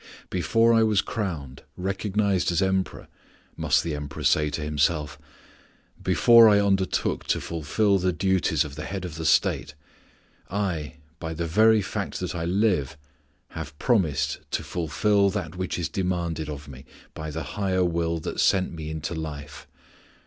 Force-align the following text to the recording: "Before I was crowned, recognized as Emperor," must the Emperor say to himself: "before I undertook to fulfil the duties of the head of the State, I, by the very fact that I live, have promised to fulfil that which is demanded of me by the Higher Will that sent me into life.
"Before 0.31 0.73
I 0.73 0.81
was 0.81 0.99
crowned, 0.99 1.61
recognized 1.77 2.51
as 2.51 2.59
Emperor," 2.59 3.07
must 3.55 3.83
the 3.83 3.93
Emperor 3.93 4.23
say 4.23 4.49
to 4.49 4.63
himself: 4.63 5.19
"before 6.01 6.49
I 6.49 6.59
undertook 6.59 7.25
to 7.27 7.39
fulfil 7.39 7.99
the 7.99 8.11
duties 8.11 8.65
of 8.65 8.73
the 8.73 8.85
head 8.85 9.05
of 9.05 9.13
the 9.13 9.27
State, 9.27 9.75
I, 10.49 10.95
by 11.19 11.35
the 11.35 11.45
very 11.45 11.83
fact 11.83 12.19
that 12.19 12.33
I 12.33 12.45
live, 12.45 12.97
have 13.49 13.77
promised 13.77 14.39
to 14.49 14.63
fulfil 14.63 15.29
that 15.29 15.55
which 15.55 15.77
is 15.77 15.87
demanded 15.87 16.49
of 16.49 16.67
me 16.67 16.83
by 17.13 17.29
the 17.29 17.43
Higher 17.43 17.85
Will 17.85 18.17
that 18.21 18.39
sent 18.39 18.73
me 18.73 18.89
into 18.89 19.13
life. 19.13 19.67